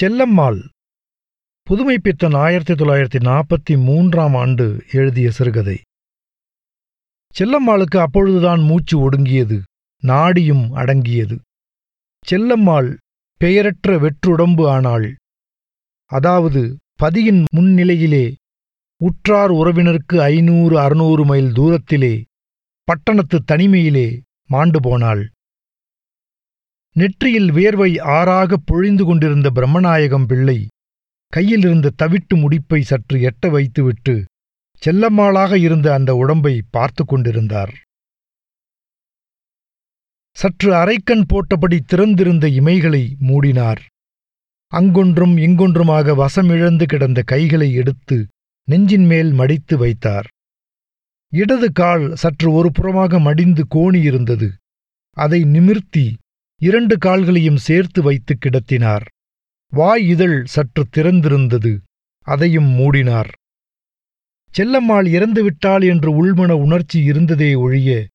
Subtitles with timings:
[0.00, 0.68] செல்லம்மாள்.
[1.62, 5.80] புதுமை பித்தன் ஆயிரத்தி தொள்ளாயிரத்தி நாற்பத்தி மூன்றாம் ஆண்டு எழுதிய சிறுகதை.
[7.38, 9.62] செல்லம்மாளுக்கு அப்பொழுதுதான் மூச்சு ஒடுங்கியது
[10.06, 11.40] நாடியும் அடங்கியது.
[12.30, 12.96] செல்லம்மாள்
[13.36, 15.16] பெயரற்ற வெற்றுடம்பு ஆனாள்.
[16.04, 18.34] அதாவது பதியின் முன்னிலையிலே
[19.04, 22.24] உற்றார் உறவினருக்கு ஐநூறு அறுநூறு மைல் தூரத்திலே
[22.84, 25.30] பட்டணத்து தனிமையிலே மாண்டு போனாள்.
[26.98, 30.66] நெற்றியில் வேர்வை ஆறாகப் பொழிந்து கொண்டிருந்த பிரம்மநாயகம் பிள்ளை
[31.26, 34.24] கையிலிருந்த தவிட்டு முடிப்பை சற்று எட்ட வைத்துவிட்டு
[34.86, 37.72] செல்லம்மாளாக இருந்த அந்த உடம்பை பார்த்து கொண்டிருந்தார்.
[40.36, 43.82] சற்று அரைக்கண் போட்டபடி திறந்திருந்த இமைகளை மூடினார்.
[44.72, 48.26] அங்கொன்றும் இங்கொன்றுமாக வசமிழந்து கிடந்த கைகளை எடுத்து
[48.64, 50.26] நெஞ்சின் மேல் மடித்து வைத்தார்.
[51.32, 54.48] இடது கால் சற்று ஒரு புறமாக மடிந்து கோணியிருந்தது.
[55.16, 56.06] அதை நிமிர்த்தி
[56.60, 59.04] இரண்டு கால்களையும் சேர்த்து வைத்து கிடத்தினார்.
[59.72, 61.72] வாய் இதழ் சற்று திறந்திருந்தது.
[62.26, 63.30] அதையும் மூடினார்.
[64.54, 68.08] செல்லம்மாள் இறந்துவிட்டாள் என்று உள்மன உணர்ச்சி இருந்ததே ஒழிய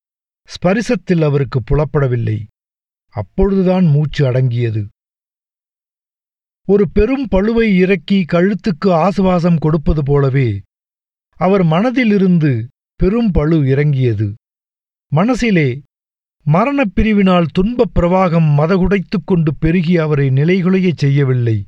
[0.49, 2.39] ஸ்பரிசத்தில் அவருக்கு புலப்படவில்லை.
[3.13, 4.83] அப்பொழுதுதான் மூச்சு அடங்கியது.
[6.67, 10.61] ஒரு பெரும் பழுவை இறக்கி கழுத்துக்கு ஆசுவாசம் கொடுப்பது போலவே
[11.39, 12.51] அவர் மனதிலிருந்து
[12.95, 14.27] பெரும் பழு இறங்கியது.
[15.11, 15.81] மனசிலே
[16.45, 21.65] மரணப் பிரிவினால் துன்பப் பிரவாகம் மதகுடைத்துக் கொண்டு பெருகி அவரை நிலைகுலையச் செய்யவில்லை.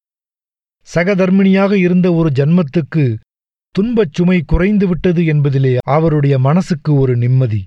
[0.96, 3.18] சகதர்மிணியாக இருந்த ஒரு ஜன்மத்துக்கு
[3.76, 7.62] துன்பச் சுமை குறைந்துவிட்டது என்பதிலே அவருடைய மனசுக்கு ஒரு நிம்மதி.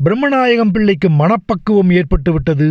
[0.00, 2.68] பிரம்மநாயகம் பிள்ளைக்கு மனப்பக்குவம் ஏற்பட்டுவிட்டது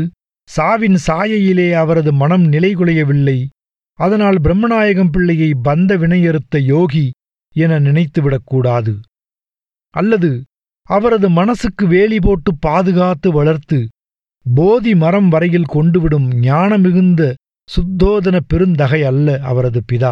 [0.49, 3.37] சாவின் சாயையிலே அவரது மனம் நிலைகுலையவில்லை.
[3.99, 7.05] அதனால் பிரம்மநாயகம் பிள்ளையை பந்த வினையறுத்த யோகி
[7.55, 8.93] என நினைத்துவிடக்கூடாது
[9.93, 10.29] அல்லது
[10.89, 13.79] அவரது மனசுக்கு வேலி போட்டு பாதுகாத்து வளர்த்து
[14.45, 17.21] போதி மரம் வரையில் கொண்டுவிடும் ஞானமிகுந்த
[17.69, 20.11] சுத்தோதன பெருந்தகை அல்ல அவரது பிதா.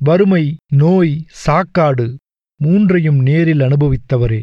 [0.00, 0.42] வறுமை
[0.72, 2.06] நோய் சாக்காடு
[2.60, 4.40] மூன்றையும் நேரில் அனுபவித்தவரே.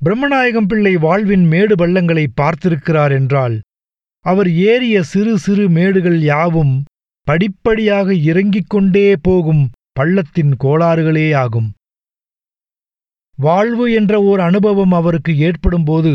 [0.00, 3.56] பிரம்மநாயகம் பிள்ளை வாழ்வின் மேடு பள்ளங்களை பார்த்திருக்கிறார் என்றால்
[4.24, 6.74] அவர் ஏறிய சிறு சிறு மேடுகள் யாவும்
[7.26, 9.62] படிப்படியாக இறங்கிக் கொண்டே போகும்
[9.92, 11.68] பள்ளத்தின் கோளாறுகளேயாகும்
[13.40, 16.12] வாழ்வு என்ற ஓர் அனுபவம் அவருக்கு ஏற்படும்போது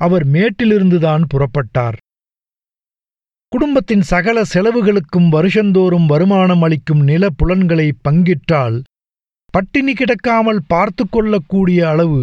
[0.00, 1.98] அவர் மேட்டிலிருந்துதான் புறப்பட்டார்.
[3.48, 8.76] குடும்பத்தின் சகல செலவுகளுக்கும் வருஷந்தோறும் வருமானம் அளிக்கும் நில புலன்களை பங்கிட்டால்
[9.52, 12.20] பட்டினி கிடக்காமல் பார்த்து கொள்ளக்கூடிய அளவு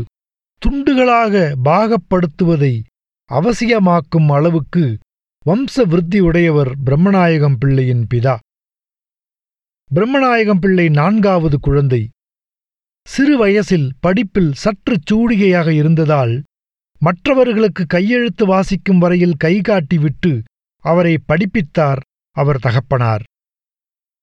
[0.62, 1.34] துண்டுகளாக
[1.66, 2.74] பாகப்படுத்துவதை
[3.30, 4.86] அவசியமாக்கும் அளவுக்கு
[5.46, 8.36] வம்ச விருத்தியுடையவர் பிரம்மநாயகம் பிள்ளையின் பிதா.
[9.92, 12.02] பிரம்மநாயகம் பிள்ளை நான்காவது குழந்தை.
[13.08, 16.34] சிறு வயசில் படிப்பில் சற்று சூடிகையாக இருந்ததால்
[17.02, 20.32] மற்றவர்களுக்கு கையெழுத்து வாசிக்கும் வரையில் கைகாட்டிவிட்டு
[20.86, 22.02] அவரை படிப்பித்தார்
[22.36, 23.24] அவர் தகப்பனார்.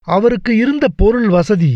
[0.08, 1.74] அவருக்கு இருந்த பொருள் வசதி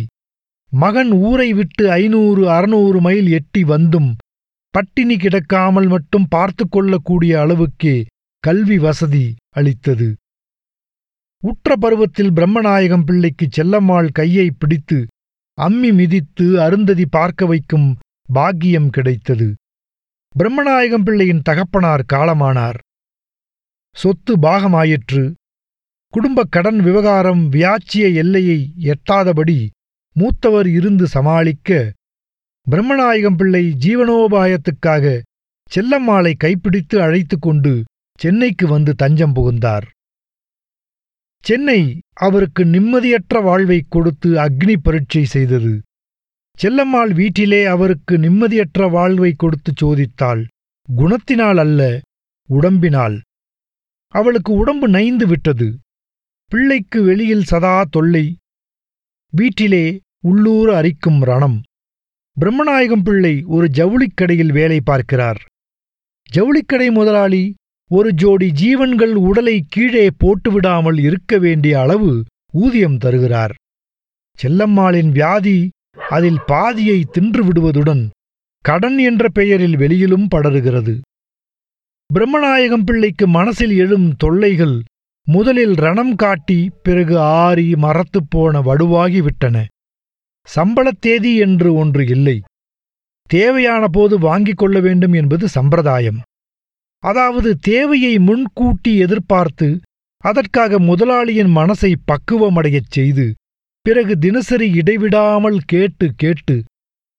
[0.73, 4.11] மகன் ஊரை விட்டு ஐநூறு அறுநூறு மைல் எட்டி வந்தும்
[4.75, 7.97] பட்டினி கிடக்காமல் மட்டும் பார்த்து கொள்ளக்கூடிய அளவுக்கே
[8.45, 9.27] கல்வி வசதி
[9.57, 10.09] அளித்தது.
[11.43, 14.99] உற்ற பருவத்தில் பிரம்மநாயகம் பிள்ளைக்கு செல்லம்மாள் கையை பிடித்து
[15.59, 17.97] அம்மி மிதித்து அருந்ததி பார்க்க வைக்கும்
[18.33, 19.47] பாக்கியம் கிடைத்தது.
[20.39, 22.79] பிரம்மநாயகம் பிள்ளையின் தகப்பனார் காலமானார்.
[23.97, 25.35] சொத்து பாகமாயிற்று.
[26.13, 29.59] குடும்பக் கடன் விவகாரம் வியாச்சிய எல்லையை எட்டாதபடி
[30.13, 31.93] மூத்தவர் இருந்து சமாளிக்க
[32.67, 35.21] பிரம்மநாயகம் பிள்ளை ஜீவனோபாயத்துக்காக
[35.71, 37.85] செல்லம்மாளை கைப்பிடித்து அழைத்து கொண்டு
[38.19, 39.87] சென்னைக்கு வந்து தஞ்சம் புகுந்தார்.
[41.43, 45.83] சென்னை அவருக்கு நிம்மதியற்ற வாழ்வைக் கொடுத்து அக்னி பரீட்சை செய்தது.
[46.63, 50.47] செல்லம்மாள் வீட்டிலே அவருக்கு நிம்மதியற்ற வாழ்வை கொடுத்து சோதித்தாள்.
[50.97, 52.01] குணத்தினால் அல்ல
[52.49, 53.21] உடம்பினால்.
[54.09, 55.79] அவளுக்கு உடம்பு நைந்து விட்டது.
[56.47, 58.37] பிள்ளைக்கு வெளியில் சதா தொல்லை.
[59.31, 61.61] வீட்டிலே உள்ளூர் அரிக்கும் ரணம்.
[62.41, 65.41] பிரம்மநாயகம் பிள்ளை ஒரு ஜவுளிக்கடையில் வேலை பார்க்கிறார்.
[66.35, 67.55] ஜவுளிக்கடை முதலாளி
[67.91, 73.55] ஒரு ஜோடி ஜீவன்கள் உடலை கீழே போட்டுவிடாமல் இருக்க வேண்டிய அளவு ஊதியம் தருகிறார்.
[74.43, 75.69] செல்லம்மாளின் வியாதி
[76.09, 78.09] அதில் பாதியை தின்று விடுவதுடன்
[78.61, 81.01] கடன் என்ற பெயரில் வெளியிலும் படருகிறது.
[82.15, 84.83] பிரம்மநாயகம் பிள்ளைக்கு மனசில் எழும் தொல்லைகள்
[85.27, 89.65] முதலில் ரணம் காட்டி பிறகு ஆறி மரத்துப்போன வடுவாகிவிட்டன.
[90.57, 92.43] சம்பளத் தேதி என்று ஒன்று இல்லை.
[93.23, 96.21] தேவையான போது வாங்கிக் கொள்ள வேண்டும் என்பது சம்பிரதாயம்.
[97.05, 99.69] அதாவது தேவையை முன்கூட்டி எதிர்பார்த்து
[100.25, 103.27] அதற்காக முதலாளியின் மனசை பக்குவமடையச் செய்து
[103.87, 106.57] பிறகு தினசரி இடைவிடாமல் கேட்டு கேட்டு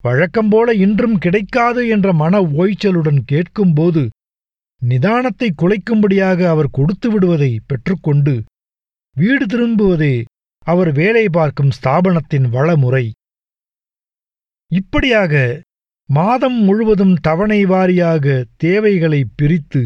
[0.04, 4.04] வழக்கம்போல இன்றும் கிடைக்காது என்ற மன ஓய்ச்சலுடன் கேட்கும்போது
[4.82, 8.36] நிதானத்தை குலைக்கும்படியாக அவர் கொடுத்து விடுவதை பெற்றுக்கொண்டு
[9.16, 10.16] வீடு திரும்புவதே
[10.68, 13.06] அவர் வேலை பார்க்கும் ஸ்தாபனத்தின் வளமுறை.
[14.72, 15.34] இப்படியாக
[16.10, 19.82] மாதம் முழுவதும் தவணை வாரியாக தேவைகளை பிரித்து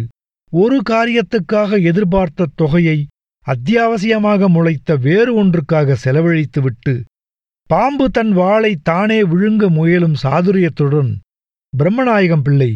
[0.51, 2.97] ஒரு காரியத்துக்காக எதிர்பார்த்த தொகையை
[3.47, 6.93] அத்தியாவசியமாக முளைத்த வேறு ஒன்றுக்காக செலவழித்துவிட்டு
[7.69, 11.11] பாம்பு தன் வாளை தானே விழுங்க முயலும் சாதுரியத்துடன்
[11.73, 12.71] பிரம்மநாயகம் பிள்ளை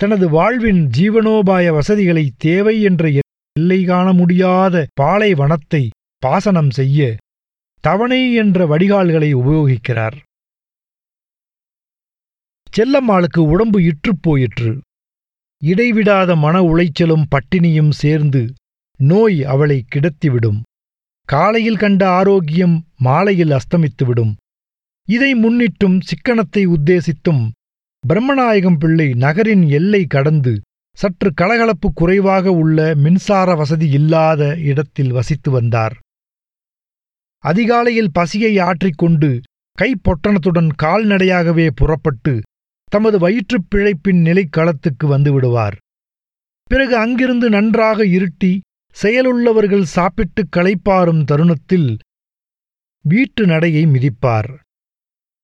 [0.00, 3.08] தனது வாழ்வின் ஜீவனோபாய வசதிகளை தேவை என்ற
[3.56, 5.82] எல்லை காண முடியாத பாலைவனத்தை
[6.26, 7.16] பாசனம் செய்ய
[7.84, 10.16] தவணை என்ற வடிகால்களை உபயோகிக்கிறார்.
[12.76, 14.80] செல்லம்மாளுக்கு உடம்பு இற்றுப் போயிற்று.
[15.62, 18.42] இடைவிடாத மன உளைச்சலும் பட்டினியும் சேர்ந்து
[18.98, 20.60] நோய் அவளை கிடத்திவிடும்.
[21.28, 24.32] காலையில் கண்ட ஆரோக்கியம் மாலையில் அஸ்தமித்துவிடும்.
[25.08, 27.42] இதை முன்னிட்டும் சிக்கனத்தை உத்தேசித்தும்
[28.08, 30.60] பிரம்மநாயகம் பிள்ளை நகரின் எல்லை கடந்து
[30.96, 35.96] சற்று கலகலப்பு குறைவாக உள்ள மின்சார வசதி இல்லாத இடத்தில் வசித்து வந்தார்.
[37.44, 39.40] அதிகாலையில் பசியை ஆற்றிக்கொண்டு
[39.78, 42.40] கைப்பொட்டணத்துடன் கால்நடையாகவே புறப்பட்டு
[42.90, 45.76] தமது வயிற்றுப் பிழைப்பின் நிலைக்களத்துக்கு வந்துவிடுவார்.
[46.70, 48.52] பிறகு அங்கிருந்து நன்றாக இருட்டி
[48.96, 51.98] செயலுள்ளவர்கள் சாப்பிட்டு களைப்பாரும் தருணத்தில்
[53.04, 54.50] வீட்டு நடையை மிதிப்பார்.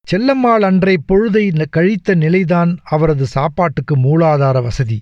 [0.06, 4.98] செல்லம்மாள் அன்றை பொழுதை கழித்த நிலைதான் அவரது சாப்பாட்டுக்கு மூலாதார வசதி.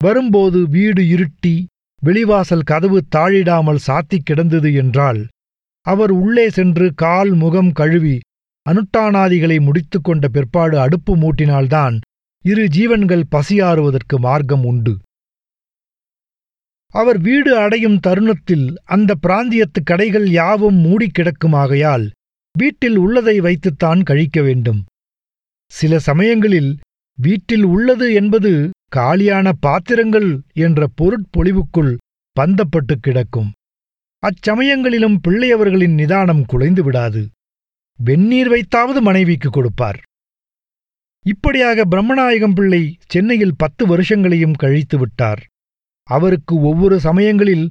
[0.00, 1.54] வரும்போது வீடு இருட்டி
[2.02, 5.20] வெளிவாசல் கதவு தாழிடாமல் சாத்திக் கிடந்தது என்றால்
[5.86, 8.16] அவர் உள்ளே சென்று கால் முகம் கழுவி
[8.66, 11.96] அனுட்டானாதிகளை முடித்து கொண்ட பிற்பாடு அடுப்பு மூட்டினால்தான்
[12.44, 14.94] இரு ஜீவன்கள் பசியாறுவதற்கு மார்க்கம் உண்டு.
[16.94, 22.06] அவர் வீடு அடையும் தருணத்தில் அந்த பிராந்தியத்து கடைகள் யாவும் மூடி கிடக்குமாகையால்
[22.58, 24.80] வீட்டில் உள்ளதை வைத்துத்தான் கழிக்க வேண்டும்.
[25.72, 26.72] சில சமயங்களில்
[27.18, 28.52] வீட்டில் உள்ளது என்பது
[28.88, 31.92] காலியான பாத்திரங்கள் என்ற பொருட்பொழிவுக்குள்
[32.36, 33.50] பந்தப்பட்டு கிடக்கும்.
[34.22, 37.22] அச்சமயங்களிலும் பிள்ளையவர்களின் நிதானம் குலைந்து விடாது.
[37.98, 39.98] வெந்நீர் வைத்தாவது மனைவிக்கு கொடுப்பார்.
[41.26, 45.46] இப்படியாக பிரம்மநாயகம் பிள்ளை சென்னையில் பத்து வருஷங்களையும் கழித்து விட்டார்.
[46.08, 47.70] அவருக்கு ஒவ்வொரு சமயங்களில்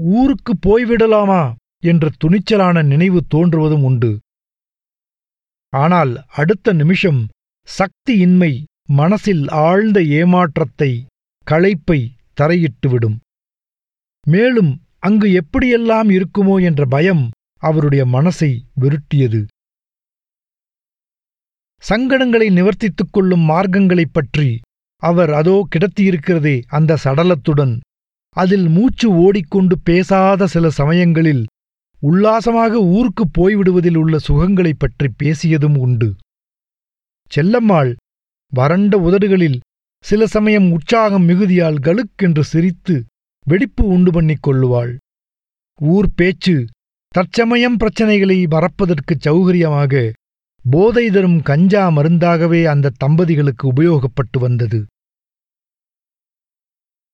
[0.00, 1.54] ஊருக்கு போய்விடலாமா
[1.84, 4.20] என்ற துணிச்சலான நினைவு தோன்றுவதும் உண்டு.
[5.72, 7.28] ஆனால் அடுத்த நிமிஷம்
[7.68, 8.52] சக்தியின்மை
[8.86, 11.06] மனசில் ஆழ்ந்த ஏமாற்றத்தை
[11.46, 12.00] களைப்பை
[12.40, 13.16] தரையிட்டுவிடும்.
[14.26, 16.62] மேலும் அங்கு எப்படியெல்லாம் இருக்குமோ?
[16.62, 17.30] என்ற பயம்
[17.62, 19.40] அவருடைய மனசை விருட்டியது.
[21.88, 24.60] சங்கடங்களை நிவர்த்தித்துக் கொள்ளும் மார்க்கங்களைப் பற்றி
[25.02, 27.80] அவர் அதோ கிடத்தியிருக்கிறதே அந்த சடலத்துடன்.
[28.36, 31.46] அதில் மூச்சு ஓடிக்கொண்டு பேசாத சில சமயங்களில்
[32.00, 36.14] உல்லாசமாக ஊருக்குப் போய்விடுவதில் உள்ள சுகங்களைப் பற்றி பேசியதும் உண்டு.
[37.30, 37.94] செல்லம்மாள்
[38.52, 39.60] வறண்ட உதடுகளில்
[40.04, 43.04] சில சமயம் உற்சாகம் மிகுதியால் கலுக்கென்று சிரித்து
[43.46, 44.96] வெடிப்பு உண்டு பண்ணிக் கொள்ளுவாள்.
[45.80, 46.66] ஊர் பேச்சு
[47.08, 50.12] தற்சமயம் பிரச்சனைகளை மறப்பதற்குச் சௌகரியமாக
[50.70, 54.86] போதை தரும் கஞ்சா மருந்தாகவே அந்த தம்பதிகளுக்கு உபயோகப்பட்டு வந்தது.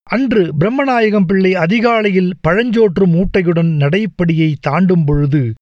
[0.02, 5.54] அன்று பிரம்மநாயகம் பிள்ளை அதிகாலையில் பழஞ்சோற்று மூட்டையுடன் நடைப்படியை தாண்டும் பொழுது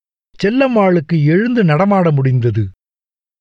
[0.44, 2.68] செல்லம்மாளுக்கு எழுந்து நடமாட முடிந்தது.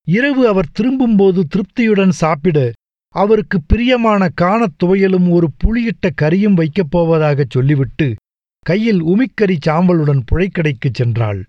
[0.07, 2.71] இரவு அவர் திரும்பும்போது திருப்தியுடன் சாப்பிட
[3.15, 8.15] அவருக்கு பிரியமான காணத் துவையலும் ஒரு புளியிட்ட கறியும் வைக்கப் போவதாகச் சொல்லிவிட்டு
[8.65, 11.43] கையில் உமிக்கறி சாம்பலுடன் புழைக்கடைக்குச் சென்றாள்.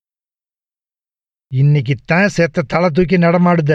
[1.52, 3.72] இன்னைக்குத்தான் செத்த தலை தூக்கி நடமாடுத.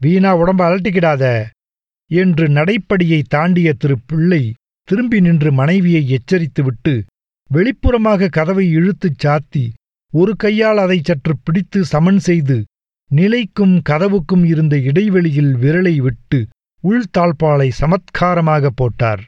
[0.00, 1.24] வீணா உடம்ப அலட்டிக்கிடாத.
[2.10, 4.42] என்று நடைப்படியை தாண்டிய திரு பிள்ளை
[4.88, 6.94] திரும்பி நின்று மனைவியை எச்சரித்துவிட்டு
[7.50, 9.64] வெளிப்புறமாக கதவை இழுத்துச் சாத்தி
[10.12, 12.56] ஒரு கையால் அதை சற்று பிடித்து சமன் செய்து
[13.10, 16.38] நிலைக்கும் கதவுக்கும் இருந்த இடைவெளியில் விரலை விட்டு
[16.84, 19.22] உள்தாழ்பாலை சமத்காரமாக போட்டார்.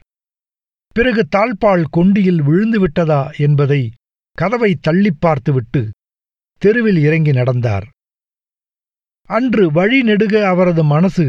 [0.95, 3.81] பிறகு தாழ்பால் கொண்டியில் விழுந்து விட்டதா என்பதை
[4.37, 5.81] கதவை தள்ளிப் பார்த்துவிட்டு
[6.61, 7.85] தெருவில் இறங்கி நடந்தார்.
[9.29, 11.25] அன்று வழி நெடுக அவரது மனசு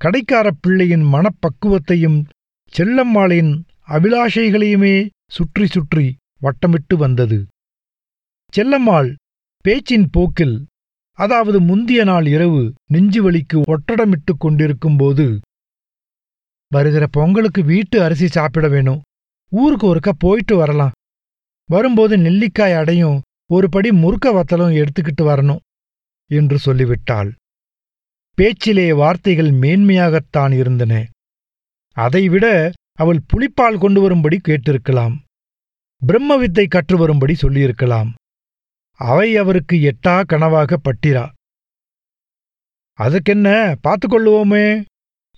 [0.00, 2.18] கடைக்காரப் பிள்ளையின் மனப்பக்குவத்தையும்
[2.72, 3.52] செல்லம்மாளின்
[3.88, 4.94] அபிலாஷைகளையுமே
[5.30, 6.06] சுற்றி சுற்றி
[6.42, 7.38] வட்டமிட்டு வந்தது.
[8.52, 9.10] செல்லம்மாள்
[9.64, 10.56] பேச்சின் போக்கில்
[11.18, 12.62] அதாவது முந்திய நாள் இரவு
[12.92, 15.26] நெஞ்சுவலிக்கு ஒட்டடமிட்டு கொண்டிருக்கும்போது
[16.72, 19.00] வருகிற பொங்கலுக்கு வீட்டு அரிசி சாப்பிட வேணும்.
[19.52, 20.94] ஊருக்கு ஒருக்கா போயிட்டு வரலாம்.
[21.68, 23.18] வரும்போது நெல்லிக்காய் அடையும்
[23.50, 25.62] ஒருபடி முறுக்க வத்தலும் எடுத்துக்கிட்டு வரணும்
[26.30, 27.32] என்று சொல்லிவிட்டாள்.
[28.38, 31.04] பேச்சிலே வார்த்தைகள் மேன்மையாகத்தான் இருந்தன.
[31.96, 35.16] அதைவிட அவள் புளிப்பால் கொண்டு வரும்படி கேட்டிருக்கலாம்.
[36.06, 38.14] பிரம்ம வித்தை கற்று வரும்படி சொல்லியிருக்கலாம்.
[38.90, 41.24] அவை அவருக்கு எட்டா கனவாக பட்டிரா.
[42.98, 44.84] அதுக்கென்ன பார்த்து கொள்ளுவோமே.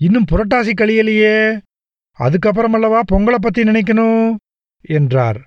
[0.01, 1.61] இன்னும் புரட்டாசி கழியலையே
[2.19, 4.37] அதுக்கப்புறமல்லவா பொங்கலை பத்தி நினைக்கணும்
[4.81, 5.45] என்றார்.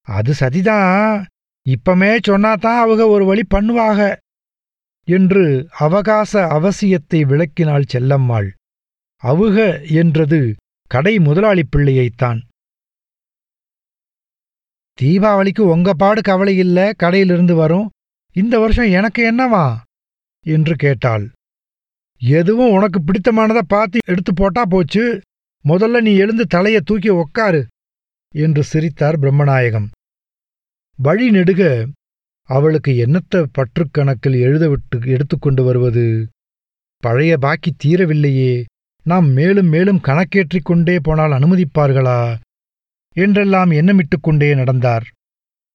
[0.00, 1.24] அது சதிதான்.
[1.70, 4.16] இப்பமே சொன்னாதான் அவங்க ஒரு வழி பண்ணுவாக
[5.08, 8.48] என்று அவகாச அவசியத்தை விளக்கினாள் செல்லம்மாள்.
[9.22, 9.56] அவுக
[9.90, 10.40] என்றது
[10.90, 12.40] கடை முதலாளி பிள்ளையைத்தான்.
[14.98, 17.90] தீபாவளிக்கு உங்க பாடு கவலை இல்ல கடையிலிருந்து வரும்.
[18.36, 19.66] இந்த வருஷம் எனக்கு என்னவா?
[20.46, 21.30] என்று கேட்டாள்.
[22.20, 25.04] எதுவும் உனக்கு பிடித்தமானதை பார்த்து எடுத்து போட்டா போச்சு.
[25.64, 27.62] முதல்ல நீ எழுந்து தலைய தூக்கி உக்காரு
[28.34, 29.88] என்று சிரித்தார் பிரம்மநாயகம்.
[31.02, 31.88] வழி நெடுக
[32.42, 36.28] அவளுக்கு என்னத்த பற்றுக்கணக்கில் எழுதவிட்டு எடுத்துக்கொண்டு வருவது?
[36.96, 38.64] பழைய பாக்கி தீரவில்லையே
[39.02, 42.36] நாம் மேலும் மேலும் கணக்கேற்றிக் கொண்டே போனால் அனுமதிப்பார்களா?
[43.14, 45.06] என்றெல்லாம் எண்ணமிட்டுக் கொண்டே நடந்தார்.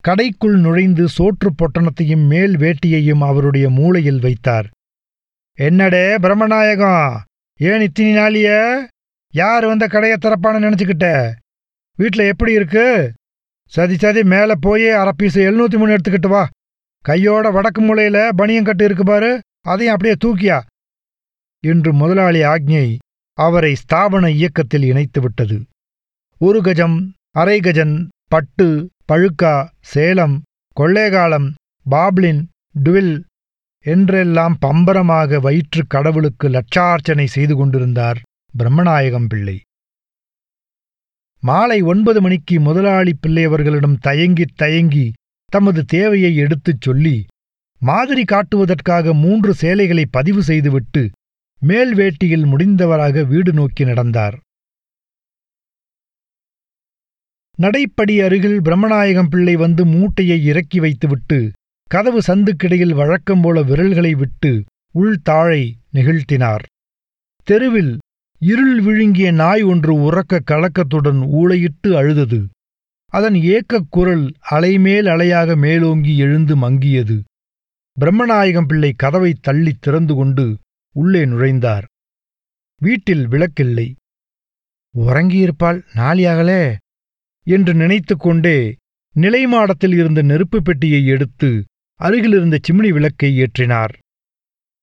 [0.07, 4.69] கடைக்குள் நுழைந்து சோற்றுப் பொட்டணத்தையும் மேல் வேட்டியையும் அவருடைய மூளையில் வைத்தார்.
[5.57, 7.17] என்னடே பிரம்மநாயகம்
[7.59, 8.77] ஏன் இத்தினி நாளிய?
[9.33, 11.31] யார் வந்த கடையை திறப்பான்னு நினச்சிக்கிட்ட?
[11.95, 13.13] வீட்டில் எப்படி இருக்கு?
[13.73, 16.43] சதி சதி மேலே போய் அரை பீஸு எழுநூற்றி மூணு எடுத்துக்கிட்டு வா.
[17.05, 19.31] கையோட வடக்கு மூலையில் பனியங்கட்டு இருக்கு பாரு.
[19.61, 20.59] அதையும் அப்படியே தூக்கியா.
[21.63, 22.97] என்று முதலாளி ஆக்ஞை
[23.37, 25.57] அவரை ஸ்தாபன இயக்கத்தில் இணைத்து விட்டது.
[26.41, 26.97] ஒரு கஜம்
[27.31, 27.95] அரை கஜன்
[28.27, 28.67] பட்டு
[29.11, 30.35] பழுக்கா சேலம்
[30.77, 31.47] கொள்ளேகாலம்
[31.89, 32.41] பாப்ளின்
[32.83, 33.23] டுவில்
[33.85, 38.19] என்றெல்லாம் பம்பரமாக வயிற்று கடவுளுக்கு லட்சார்ச்சனை செய்து கொண்டிருந்தார்
[38.59, 39.57] பிரம்மநாயகம் பிள்ளை.
[41.45, 45.11] மாலை ஒன்பது மணிக்கு முதலாளி பிள்ளையவர்களிடம் தயங்கித் தயங்கி
[45.45, 47.25] தமது தேவையை எடுத்துச் சொல்லி
[47.81, 51.03] மாதிரி காட்டுவதற்காக மூன்று சேலைகளை பதிவு செய்துவிட்டு
[51.61, 54.37] மேல் வேட்டியில் முடிந்தவராக வீடு நோக்கி நடந்தார்.
[57.59, 61.39] நடைப்படி அருகில் பிரம்மநாயகம் பிள்ளை வந்து மூட்டையை இறக்கி வைத்துவிட்டு
[61.89, 64.51] கதவு சந்துக்கிடையில் வழக்கம் போல விரல்களை விட்டு
[64.95, 66.65] உள்தாழை நெகிழ்த்தினார்.
[67.47, 67.93] தெருவில்
[68.39, 72.45] இருள் விழுங்கிய நாய் ஒன்று உறக்க கலக்கத்துடன் ஊளையிட்டு அழுதது.
[73.05, 77.21] அதன் ஏக்கக் குரல் அலைமேல் அலையாக மேலோங்கி எழுந்து மங்கியது.
[77.99, 80.57] பிரம்மநாயகம் பிள்ளை கதவை தள்ளித் திறந்து கொண்டு
[80.93, 81.83] உள்ளே நுழைந்தார்.
[82.81, 83.95] வீட்டில் விளக்கில்லை.
[84.97, 86.75] உறங்கியிருப்பாள் நாளியாகலே
[87.43, 88.75] என்று நினைத்து கொண்டே
[89.15, 91.65] நிலைமாடத்தில் இருந்த நெருப்புப் பெட்டியை எடுத்து
[91.95, 93.93] அருகிலிருந்த சிம்னி விளக்கை ஏற்றினார்.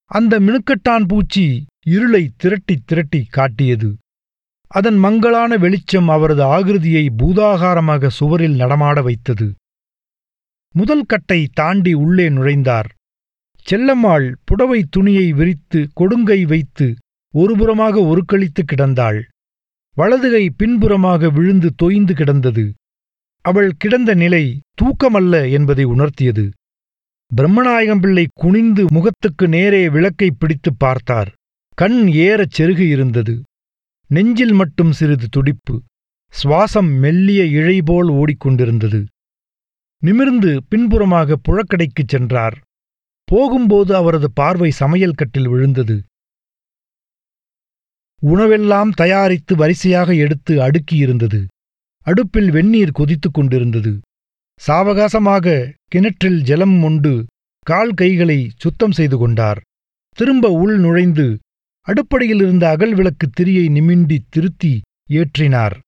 [0.05, 3.97] அந்த மினுக்கட்டான் பூச்சி இருளை திரட்டி திரட்டி காட்டியது.
[4.67, 9.55] அதன் மங்களான வெளிச்சம் அவரது ஆகிருதியை பூதாகாரமாக சுவரில் நடமாட வைத்தது.
[10.75, 12.91] முதல் கட்டை தாண்டி உள்ளே நுழைந்தார்.
[13.71, 16.95] செல்லம்மாள் புடவை துணியை விரித்து கொடுங்கை வைத்து
[17.35, 19.23] ஒருபுறமாக ஒருக்களித்து கிடந்தாள்.
[19.95, 22.75] வலதுகை பின்புறமாக விழுந்து தொய்ந்து கிடந்தது.
[23.41, 26.51] அவள் கிடந்த நிலை தூக்கமல்ல என்பதை உணர்த்தியது.
[27.37, 31.33] பிரம்மநாயகம் பிள்ளை குனிந்து முகத்துக்கு நேரே விளக்கை பிடித்துப் பார்த்தார்.
[31.75, 33.35] கண் ஏறச் செருகு இருந்தது.
[34.07, 35.83] நெஞ்சில் மட்டும் சிறிது துடிப்பு.
[36.33, 39.01] சுவாசம் மெல்லிய இழைபோல் ஓடிக்கொண்டிருந்தது.
[40.03, 42.57] நிமிர்ந்து பின்புறமாக புழக்கடைக்குச் சென்றார்.
[43.25, 45.97] போகும்போது அவரது பார்வை சமையல் கட்டில் விழுந்தது.
[48.23, 51.41] உணவெல்லாம் தயாரித்து வரிசையாக எடுத்து அடுக்கியிருந்தது
[52.07, 53.93] அடுப்பில் வெந்நீர் கொதித்துக் கொண்டிருந்தது.
[54.61, 57.27] சாவகாசமாக கிணற்றில் ஜலம் உண்டு
[57.67, 59.61] கால் கைகளை சுத்தம் செய்து கொண்டார்.
[60.17, 61.27] திரும்ப உள் நுழைந்து
[61.89, 65.79] அடுப்படையில் இருந்த அகல் விளக்கு திரியை நிமிண்டி திருத்தி ஏற்றினார்.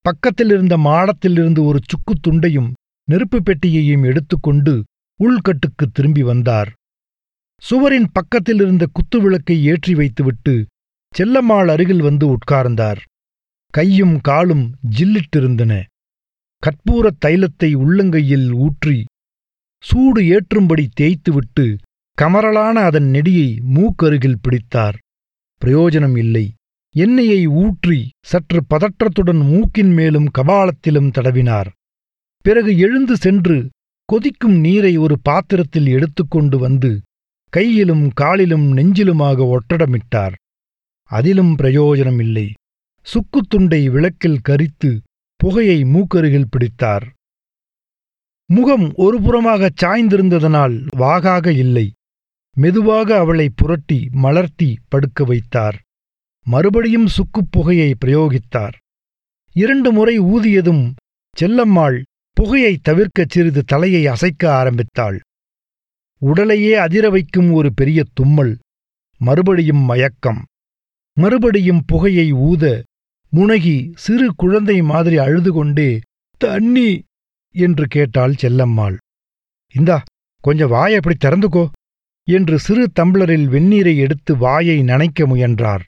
[0.00, 2.72] பக்கத்தில் இருந்த மாடத்திலிருந்து ஒரு சுக்குத் துண்டையும்
[3.04, 4.84] நெருப்புப் பெட்டியையும் எடுத்துக்கொண்டு
[5.20, 6.72] உள்கட்டுக்கு திரும்பி வந்தார்.
[7.60, 10.66] சுவரின் பக்கத்தில் இருந்த குத்துவிளக்கை ஏற்றி வைத்துவிட்டு
[11.18, 12.96] செல்லம்மாள் அருகில் வந்து உட்கார்ந்தார்.
[13.72, 15.82] கையும் காலும் ஜில்லிட்டிருந்தன.
[16.62, 19.04] கற்பூரத் தைலத்தை உள்ளங்கையில் ஊற்றி
[19.82, 21.76] சூடு ஏற்றும்படி தேய்த்துவிட்டு
[22.22, 25.02] கமரலான அதன் நெடியை மூக்கருகில் பிடித்தார்.
[25.64, 26.54] பிரயோஜனம் இல்லை.
[26.94, 31.70] எண்ணெயை ஊற்றி சற்று பதற்றத்துடன் மூக்கின் மேலும் கபாலத்திலும் தடவினார்.
[32.44, 33.56] பிறகு எழுந்து சென்று
[34.04, 36.90] கொதிக்கும் நீரை ஒரு பாத்திரத்தில் எடுத்துக்கொண்டு வந்து
[37.48, 40.34] கையிலும் காலிலும் நெஞ்சிலுமாக ஒட்டடமிட்டார்.
[41.10, 42.52] அதிலும் பிரயோஜனம் இல்லை.
[43.06, 44.90] சுக்குத்துண்டை விளக்கில் கரித்து
[45.36, 47.06] புகையை மூக்கருகில் பிடித்தார்.
[48.50, 51.92] முகம் ஒருபுறமாகச் சாய்ந்திருந்ததனால் வாகாக இல்லை.
[52.56, 55.76] மெதுவாக அவளை புரட்டி மலர்த்தி படுக்க வைத்தார்.
[56.46, 58.76] மறுபடியும் சுக்குப் புகையை பிரயோகித்தார்.
[59.56, 60.84] இரண்டு முறை ஊதியதும்
[61.36, 61.98] செல்லம்மாள்
[62.36, 65.18] புகையை தவிர்க்கச் சிறிது தலையை அசைக்க ஆரம்பித்தாள்.
[66.22, 68.54] உடலையே அதிர வைக்கும் ஒரு பெரிய தும்மல்.
[69.20, 70.40] மறுபடியும் மயக்கம்.
[71.16, 72.64] மறுபடியும் புகையை ஊத
[73.32, 75.90] முனகி சிறு குழந்தை மாதிரி அழுது கொண்டே
[76.40, 76.90] தண்ணி!
[77.54, 78.96] என்று கேட்டாள் செல்லம்மாள்.
[79.74, 79.98] இந்தா
[80.44, 81.64] கொஞ்சம் வாயை அப்படி திறந்துக்கோ.
[82.30, 85.82] என்று சிறு தம்ளரில் வெந்நீரை எடுத்து வாயை நனைக்க முயன்றார்.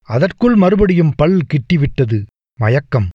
[0.00, 2.26] அதற்குள் மறுபடியும் பல் கிட்டிவிட்டது.
[2.54, 3.08] மயக்கம்.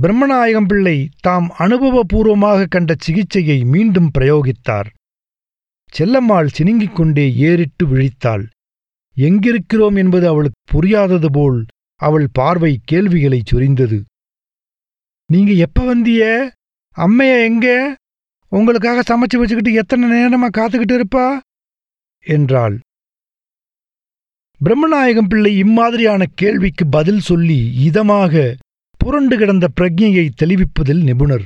[0.00, 4.86] பிரம்மநாயகம் பிள்ளை தாம் அனுபவபூர்வமாக கண்ட சிகிச்சையை மீண்டும் பிரயோகித்தார்.
[5.98, 8.46] செல்லம்மாள் சினுங்கிக் கொண்டே ஏறிட்டு விழித்தாள்.
[9.16, 9.96] எங்கிருக்கிறோம்?
[9.96, 14.02] என்பது அவளுக்கு புரியாதது போல் அவள் பார்வை கேள்விகளைச் சொரிந்தது.
[15.26, 16.52] நீங்க எப்ப வந்திய
[16.88, 17.96] அம்மைய எங்க?
[18.48, 21.38] உங்களுக்காக சமைச்சு வச்சுக்கிட்டு எத்தனை நேரமா காத்துக்கிட்டு இருப்பா?
[22.26, 22.80] என்றாள்.
[24.60, 28.54] பிரம்மநாயகம் பிள்ளை இம்மாதிரியான கேள்விக்கு பதில் சொல்லி இதமாக
[28.98, 31.44] புரண்டு கிடந்த பிரஜையை தெளிவிப்பதில் நிபுணர்.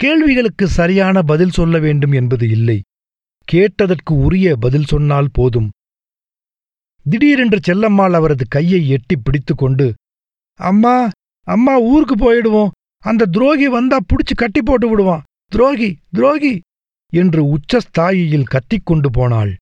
[0.00, 2.80] கேள்விகளுக்கு சரியான பதில் சொல்ல வேண்டும் என்பது இல்லை.
[3.44, 5.70] கேட்டதற்கு உரிய பதில் சொன்னால் போதும்.
[7.04, 9.94] திடீரென்று செல்லம்மாள் அவரது கையை எட்டி பிடித்துக்கொண்டு
[10.60, 11.10] அம்மா
[11.46, 12.74] அம்மா ஊருக்கு போயிடுவோம்.
[13.04, 15.22] அந்த துரோகி வந்தா புடிச்சு கட்டி போட்டு விடுவான்.
[15.44, 16.60] துரோகி துரோகி
[17.12, 19.56] என்று உச்சஸ்தாயியில் கத்திக்கொண்டு போனாள்.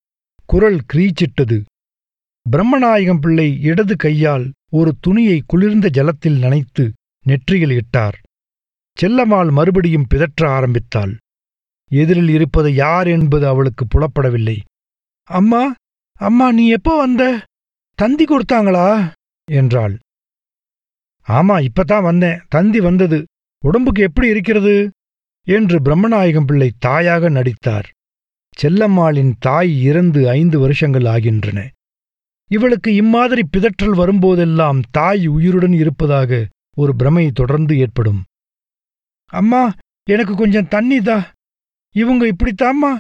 [0.46, 1.62] குரல் கிரீச்சிட்டது.
[2.50, 6.84] பிரம்மநாயகம் பிள்ளை இடது கையால் ஒரு துணியை குளிர்ந்த ஜலத்தில் நனைத்து
[7.24, 8.20] நெற்றியில் இட்டார்.
[9.00, 11.16] செல்லம்மாள் மறுபடியும் பிதற்ற ஆரம்பித்தாள்.
[11.90, 14.58] எதிரில் இருப்பது யார் என்பது அவளுக்கு புலப்படவில்லை.
[15.22, 15.74] அம்மா
[16.18, 17.44] அம்மா நீ எப்போ வந்த?
[17.94, 19.12] தந்தி கொடுத்தாங்களா?
[19.50, 19.98] என்றாள்.
[21.28, 22.40] ஆமா இப்பதான் வந்தேன்.
[22.48, 23.24] தந்தி வந்தது.
[23.64, 24.90] உடம்புக்கு எப்படி இருக்கிறது?
[25.46, 27.90] என்று பிரம்மநாயகம் பிள்ளை தாயாக நடித்தார்.
[28.62, 31.68] செல்லம்மாளின் தாய் இறந்து ஐந்து வருஷங்கள் ஆகின்றன.
[32.50, 38.22] இவளுக்கு இம்மாதிரி பிதற்றல் வரும்போதெல்லாம் தாய் உயிருடன் இருப்பதாக ஒரு பிரமை தொடர்ந்து ஏற்படும்.
[39.26, 39.72] அம்மா
[40.08, 41.32] எனக்கு கொஞ்சம் தண்ணி தா.
[41.94, 42.92] இவங்க இப்படித்தாம்மா?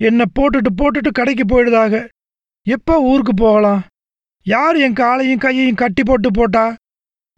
[0.00, 2.08] என்னை போட்டுட்டு போட்டுட்டு கடைக்கு போயிடுதாக.
[2.66, 3.82] எப்போ ஊருக்கு போகலாம்?
[4.42, 6.74] யார் என் காலையும் கையையும் கட்டி போட்டு போட்டா?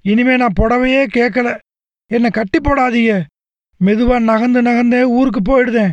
[0.00, 1.58] இனிமே நான் புடவையே கேட்கல
[2.06, 3.22] என்னை கட்டி போடாதீங்க.
[3.84, 5.92] மெதுவா நகந்து நகந்தே ஊருக்கு போயிடுதேன்.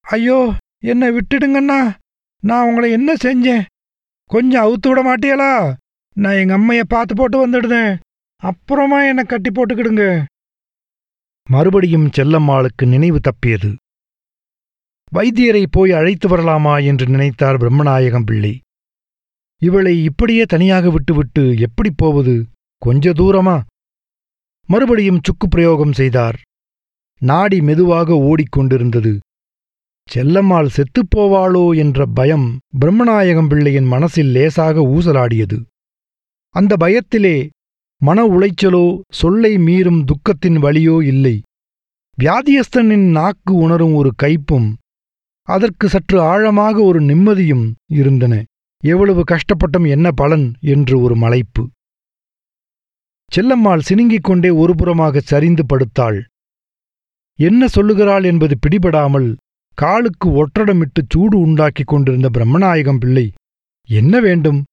[0.00, 1.94] ஐயோ என்னை விட்டுடுங்கண்ணா.
[2.40, 3.64] நான் உங்களை என்ன செஞ்சேன்?
[4.26, 5.74] கொஞ்சம் அவுத்து விட மாட்டியலா
[6.14, 7.98] நான் எங்க அம்மைய பார்த்து போட்டு வந்துடுதேன்.
[8.36, 10.24] அப்புறமா என்னை கட்டி போட்டுக்கிடுங்க.
[11.50, 13.74] மறுபடியும் செல்லம்மாளுக்கு நினைவு தப்பியது.
[15.14, 18.60] வைத்தியரை போய் அழைத்து வரலாமா என்று நினைத்தார் பிரம்மநாயகம் பிள்ளை.
[19.58, 22.46] இவளை இப்படியே தனியாக விட்டுவிட்டு எப்படி போவது?
[22.78, 23.60] கொஞ்ச தூரமா?
[24.66, 26.40] மறுபடியும் சுக்கு பிரயோகம் செய்தார்.
[27.18, 29.18] நாடி மெதுவாக ஓடிக்கொண்டிருந்தது.
[30.08, 32.46] செல்லம்மாள் செத்துப்போவாளோ என்ற பயம்
[32.80, 35.58] பிரம்மநாயகம் பிள்ளையின் மனசில் லேசாக ஊசலாடியது.
[36.54, 37.36] அந்த பயத்திலே
[38.00, 41.36] மன உளைச்சலோ சொல்லை மீறும் துக்கத்தின் வழியோ இல்லை.
[42.18, 44.68] வியாதியஸ்தனின் நாக்கு உணரும் ஒரு கைப்பும்
[45.48, 48.34] அதற்கு சற்று ஆழமாக ஒரு நிம்மதியும் இருந்தன.
[48.82, 51.62] எவ்வளவு கஷ்டப்பட்டும் என்ன பலன் என்று ஒரு மலைப்பு.
[53.32, 56.18] செல்லம்மாள் சினுங்கிக் கொண்டே ஒருபுறமாக சரிந்து படுத்தாள்.
[57.38, 59.28] என்ன சொல்லுகிறாள் என்பது பிடிபடாமல்
[59.74, 63.32] காலுக்கு ஒற்றடமிட்டு சூடு உண்டாக்கிக் கொண்டிருந்த பிரம்மநாயகம் பிள்ளை
[63.88, 64.64] என்ன வேண்டும்?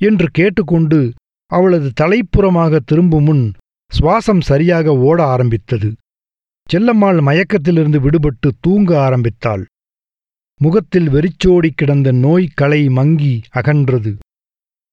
[0.00, 1.12] என்று கேட்டுக்கொண்டு
[1.52, 3.52] அவளது தலைப்புறமாக திரும்பும் முன்
[3.92, 5.88] சுவாசம் சரியாக ஓட ஆரம்பித்தது.
[6.68, 9.64] செல்லம்மாள் மயக்கத்திலிருந்து விடுபட்டு தூங்க ஆரம்பித்தாள்.
[10.60, 14.12] முகத்தில் வெறிச்சோடி கிடந்த நோய் களை மங்கி அகன்றது.